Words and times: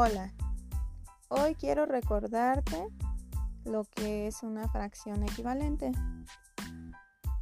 Hola, 0.00 0.32
hoy 1.26 1.56
quiero 1.56 1.84
recordarte 1.84 2.86
lo 3.64 3.82
que 3.82 4.28
es 4.28 4.44
una 4.44 4.68
fracción 4.68 5.24
equivalente. 5.24 5.90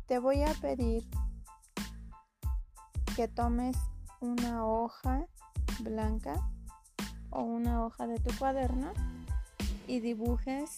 Te 0.06 0.18
voy 0.18 0.42
a 0.42 0.54
pedir 0.54 1.06
que 3.14 3.28
tomes 3.28 3.76
una 4.20 4.64
hoja 4.64 5.26
blanca 5.80 6.48
o 7.28 7.42
una 7.42 7.84
hoja 7.84 8.06
de 8.06 8.18
tu 8.20 8.34
cuaderno 8.38 8.90
y 9.86 10.00
dibujes 10.00 10.76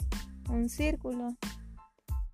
un 0.51 0.71
círculo 0.71 1.37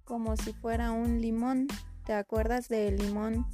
como 0.04 0.39
si 0.39 0.54
fuera 0.54 0.90
un 0.90 1.21
limón. 1.21 1.68
¿Te 2.07 2.14
acuerdas 2.14 2.68
del 2.68 2.96
limón 2.96 3.46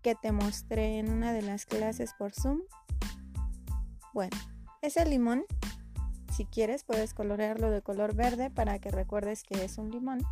que 0.00 0.14
te 0.14 0.32
mostré 0.32 0.98
en 0.98 1.12
una 1.12 1.34
de 1.34 1.42
las 1.42 1.66
clases 1.66 2.14
por 2.18 2.32
Zoom? 2.32 2.60
Bueno, 4.14 4.36
ese 4.80 5.04
limón, 5.04 5.44
si 6.32 6.44
quieres, 6.44 6.84
puedes 6.84 7.14
colorearlo 7.14 7.72
de 7.72 7.82
color 7.82 8.14
verde 8.14 8.48
para 8.48 8.78
que 8.78 8.92
recuerdes 8.92 9.42
que 9.42 9.64
es 9.64 9.76
un 9.76 9.90
limón. 9.90 10.24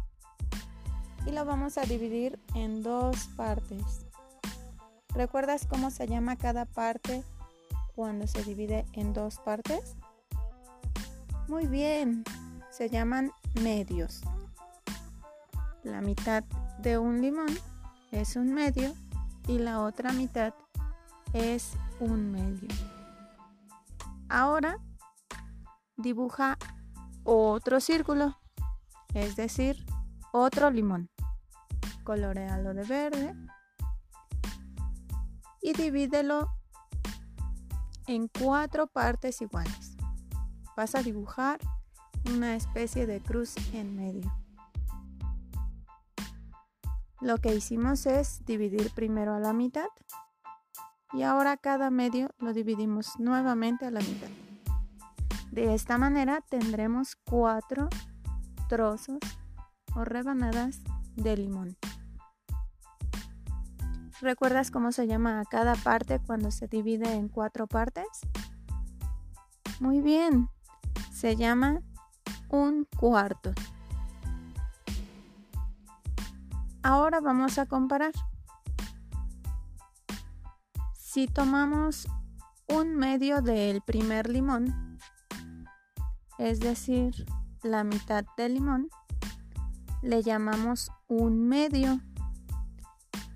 Y 1.27 1.33
lo 1.33 1.45
vamos 1.45 1.79
a 1.79 1.83
dividir 1.83 2.39
en 2.55 2.85
dos 2.85 3.27
partes. 3.37 4.07
¿Recuerdas 5.09 5.67
cómo 5.67 5.91
se 5.91 6.07
llama 6.07 6.37
cada 6.37 6.65
parte 6.65 7.25
cuando 7.97 8.29
se 8.29 8.45
divide 8.45 8.87
en 8.93 9.13
dos 9.13 9.41
partes? 9.41 9.97
Muy 11.49 11.67
bien, 11.67 12.23
se 12.71 12.89
llaman 12.89 13.33
medios. 13.61 14.23
La 15.83 16.01
mitad 16.01 16.45
de 16.79 16.99
un 16.99 17.21
limón 17.21 17.51
es 18.13 18.37
un 18.37 18.55
medio 18.55 18.95
y 19.49 19.59
la 19.59 19.81
otra 19.81 20.13
mitad 20.13 20.55
es 21.33 21.73
un 21.99 22.31
medio. 22.31 22.69
Ahora 24.35 24.79
dibuja 25.99 26.57
otro 27.23 27.81
círculo, 27.81 28.39
es 29.13 29.37
decir, 29.37 29.85
otro 30.33 30.71
limón. 30.71 31.11
Colorealo 32.03 32.73
de 32.73 32.85
verde 32.85 33.35
y 35.61 35.75
divídelo 35.75 36.49
en 38.07 38.29
cuatro 38.29 38.87
partes 38.87 39.43
iguales. 39.43 39.99
Vas 40.79 40.95
a 40.95 41.03
dibujar 41.03 41.61
una 42.25 42.57
especie 42.57 43.07
de 43.07 43.21
cruz 43.21 43.55
en 43.75 43.95
medio. 43.95 44.35
Lo 47.21 47.37
que 47.37 47.55
hicimos 47.55 48.07
es 48.07 48.43
dividir 48.47 48.95
primero 48.95 49.35
a 49.35 49.41
la 49.41 49.53
mitad 49.53 49.89
y 51.13 51.23
ahora 51.23 51.57
cada 51.57 51.91
medio 51.91 52.31
lo 52.39 52.53
dividimos 52.53 53.19
nuevamente 53.19 53.87
a 53.87 53.91
la 53.91 54.01
mitad. 54.01 54.29
De 55.51 55.75
esta 55.75 55.99
manera 55.99 56.41
tendremos 56.41 57.17
cuatro 57.17 57.89
trozos 58.69 59.19
o 59.95 60.05
rebanadas 60.05 60.81
de 61.15 61.37
limón. 61.37 61.77
¿Recuerdas 64.23 64.71
cómo 64.71 64.93
se 64.93 65.07
llama 65.07 65.41
a 65.41 65.45
cada 65.45 65.75
parte 65.75 66.21
cuando 66.21 66.51
se 66.51 66.69
divide 66.69 67.13
en 67.13 67.29
cuatro 67.29 67.67
partes? 67.67 68.07
Muy 69.81 70.01
bien, 70.01 70.49
se 71.13 71.37
llama 71.37 71.81
un 72.49 72.87
cuarto. 72.97 73.53
Ahora 76.83 77.21
vamos 77.21 77.59
a 77.59 77.67
comparar. 77.67 78.13
Si 81.13 81.27
tomamos 81.27 82.09
un 82.69 82.97
medio 82.97 83.43
del 83.43 83.83
primer 83.83 84.31
limón, 84.31 84.99
es 86.39 86.59
decir, 86.59 87.27
la 87.63 87.85
mitad 87.85 88.25
del 88.39 88.55
limón, 88.55 88.89
le 90.01 90.23
llamamos 90.23 90.91
un 91.09 91.49
medio 91.49 92.01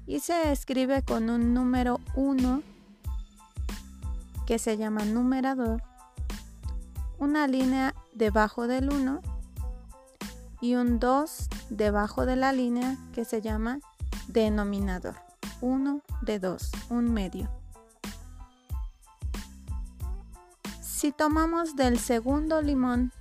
y 0.06 0.20
se 0.20 0.53
escribe 0.53 1.03
con 1.03 1.28
un 1.28 1.53
número 1.53 2.00
1 2.15 2.62
que 4.47 4.59
se 4.59 4.78
llama 4.78 5.04
numerador, 5.04 5.82
una 7.19 7.47
línea 7.47 7.94
debajo 8.15 8.69
del 8.69 8.91
1 8.91 9.20
y 10.62 10.76
un 10.76 10.98
2 10.98 11.48
debajo 11.69 12.25
de 12.25 12.36
la 12.36 12.54
línea 12.54 12.97
que 13.12 13.26
se 13.26 13.42
llama 13.42 13.81
denominador. 14.28 15.16
1 15.60 16.00
de 16.22 16.38
2, 16.38 16.72
un 16.88 17.12
medio. 17.12 17.66
Si 20.97 21.12
tomamos 21.12 21.77
del 21.77 21.99
segundo 21.99 22.62
limón 22.62 23.12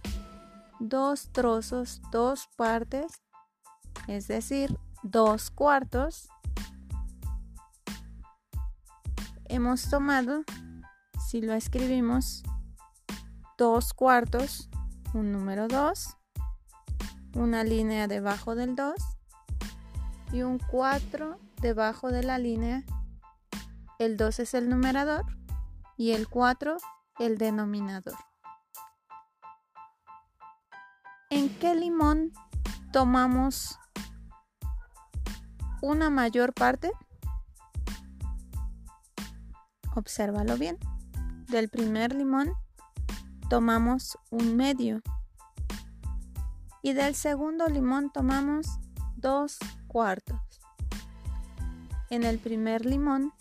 dos 0.79 1.27
trozos, 1.33 2.01
dos 2.09 2.47
partes, 2.55 3.21
es 4.07 4.29
decir, 4.29 4.79
dos 5.03 5.51
cuartos, 5.51 6.29
hemos 9.49 9.89
tomado, 9.89 10.45
si 11.27 11.41
lo 11.41 11.51
escribimos, 11.51 12.43
dos 13.57 13.93
cuartos, 13.93 14.69
un 15.13 15.33
número 15.33 15.67
2, 15.67 16.15
una 17.33 17.65
línea 17.65 18.07
debajo 18.07 18.55
del 18.55 18.77
2 18.77 18.95
y 20.31 20.43
un 20.43 20.59
4 20.59 21.37
debajo 21.61 22.09
de 22.09 22.23
la 22.23 22.37
línea. 22.37 22.85
El 23.99 24.15
2 24.15 24.39
es 24.39 24.53
el 24.53 24.69
numerador 24.69 25.25
y 25.97 26.11
el 26.11 26.29
4 26.29 26.77
el 27.19 27.37
denominador. 27.37 28.17
¿En 31.29 31.49
qué 31.59 31.75
limón 31.75 32.31
tomamos 32.91 33.79
una 35.81 36.09
mayor 36.09 36.53
parte? 36.53 36.91
Obsérvalo 39.95 40.57
bien. 40.57 40.77
Del 41.47 41.69
primer 41.69 42.13
limón 42.13 42.53
tomamos 43.49 44.17
un 44.29 44.55
medio. 44.55 45.01
Y 46.81 46.93
del 46.93 47.15
segundo 47.15 47.67
limón 47.67 48.11
tomamos 48.11 48.67
dos 49.15 49.57
cuartos. 49.87 50.39
En 52.09 52.23
el 52.23 52.39
primer 52.39 52.85
limón 52.85 53.33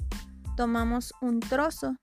tomamos 0.56 1.12
un 1.20 1.40
trozo 1.40 1.96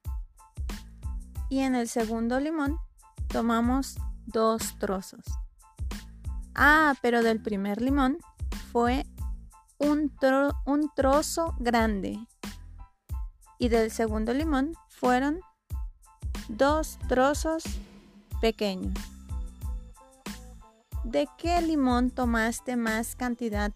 y 1.51 1.59
en 1.59 1.75
el 1.75 1.89
segundo 1.89 2.39
limón 2.39 2.79
tomamos 3.27 3.97
dos 4.25 4.79
trozos. 4.79 5.25
Ah, 6.55 6.95
pero 7.01 7.21
del 7.23 7.41
primer 7.41 7.81
limón 7.81 8.19
fue 8.71 9.05
un, 9.77 10.13
un 10.65 10.91
trozo 10.95 11.53
grande 11.59 12.17
y 13.59 13.67
del 13.67 13.91
segundo 13.91 14.33
limón 14.33 14.75
fueron 14.87 15.41
dos 16.47 16.97
trozos 17.09 17.63
pequeños. 18.39 18.93
¿De 21.03 21.27
qué 21.37 21.61
limón 21.61 22.11
tomaste 22.11 22.77
más 22.77 23.17
cantidad 23.17 23.73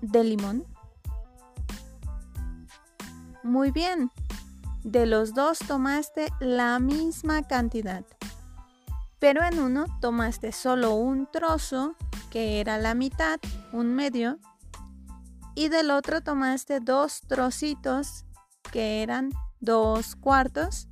de 0.00 0.24
limón? 0.24 0.64
Muy 3.44 3.70
bien, 3.70 4.10
de 4.84 5.06
los 5.06 5.34
dos 5.34 5.58
tomaste 5.58 6.28
la 6.40 6.78
misma 6.78 7.42
cantidad, 7.42 8.04
pero 9.18 9.44
en 9.44 9.60
uno 9.60 9.86
tomaste 10.00 10.52
solo 10.52 10.94
un 10.94 11.28
trozo, 11.30 11.94
que 12.30 12.60
era 12.60 12.78
la 12.78 12.94
mitad, 12.94 13.38
un 13.72 13.94
medio, 13.94 14.38
y 15.54 15.68
del 15.68 15.90
otro 15.90 16.22
tomaste 16.22 16.80
dos 16.80 17.20
trocitos, 17.28 18.24
que 18.72 19.02
eran 19.02 19.30
dos 19.60 20.16
cuartos, 20.16 20.88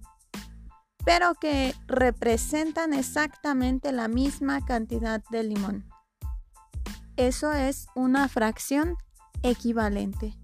pero 1.04 1.34
que 1.34 1.74
representan 1.86 2.92
exactamente 2.92 3.90
la 3.90 4.06
misma 4.06 4.64
cantidad 4.64 5.22
de 5.30 5.42
limón. 5.42 5.88
Eso 7.16 7.52
es 7.52 7.86
una 7.94 8.28
fracción 8.28 8.96
equivalente. 9.42 10.36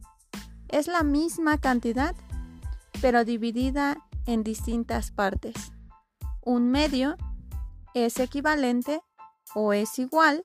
Es 0.69 0.89
la 0.89 1.03
misma 1.03 1.59
cantidad, 1.59 2.15
pero 3.01 3.25
dividida 3.25 3.97
en 4.27 4.43
distintas 4.43 5.11
partes. 5.11 5.55
Un 6.43 6.71
medio 6.71 7.17
es 7.95 8.19
equivalente 8.21 9.01
o 9.55 9.73
es 9.73 9.99
igual 9.99 10.45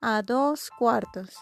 a 0.00 0.22
dos 0.22 0.70
cuartos. 0.70 1.36